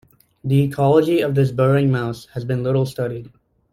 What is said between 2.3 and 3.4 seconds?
has been little studied.